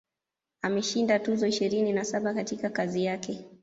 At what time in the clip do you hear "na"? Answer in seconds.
1.93-2.05